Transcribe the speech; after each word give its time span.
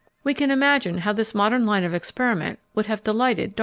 We 0.23 0.33
can 0.33 0.49
imagine 0.49 0.97
how 0.97 1.13
this 1.13 1.35
modern 1.35 1.63
line 1.67 1.83
of 1.83 1.93
experiment 1.93 2.57
would 2.73 2.87
have 2.87 3.03
delighted 3.03 3.55
Darwin. 3.55 3.59